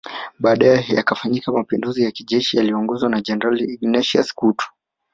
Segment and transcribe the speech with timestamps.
[0.39, 4.65] Baadae yakafanyika Mapinduzi ya kijeshi yaliyoongozwa na Jenerali Ignatius Kutu